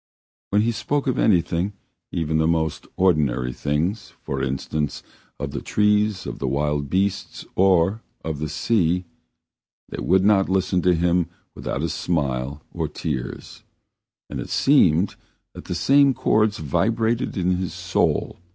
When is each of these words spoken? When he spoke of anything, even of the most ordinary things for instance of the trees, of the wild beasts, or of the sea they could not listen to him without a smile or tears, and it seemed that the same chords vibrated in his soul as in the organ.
When 0.49 0.63
he 0.63 0.71
spoke 0.71 1.05
of 1.05 1.19
anything, 1.19 1.73
even 2.11 2.37
of 2.37 2.39
the 2.39 2.47
most 2.47 2.87
ordinary 2.97 3.53
things 3.53 4.13
for 4.23 4.41
instance 4.41 5.03
of 5.39 5.51
the 5.51 5.61
trees, 5.61 6.25
of 6.25 6.39
the 6.39 6.47
wild 6.47 6.89
beasts, 6.89 7.45
or 7.55 8.01
of 8.25 8.39
the 8.39 8.49
sea 8.49 9.05
they 9.89 10.01
could 10.03 10.25
not 10.25 10.49
listen 10.49 10.81
to 10.81 10.95
him 10.95 11.29
without 11.53 11.83
a 11.83 11.87
smile 11.89 12.63
or 12.73 12.87
tears, 12.87 13.63
and 14.27 14.39
it 14.39 14.49
seemed 14.49 15.17
that 15.53 15.65
the 15.65 15.75
same 15.75 16.15
chords 16.15 16.57
vibrated 16.57 17.37
in 17.37 17.57
his 17.57 17.71
soul 17.75 18.07
as 18.09 18.15
in 18.17 18.27
the 18.33 18.39
organ. 18.39 18.49